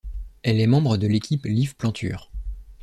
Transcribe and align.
Elle 0.41 0.59
est 0.59 0.65
membre 0.65 0.97
de 0.97 1.05
l'équipe 1.05 1.45
Liv-Plantur. 1.45 2.31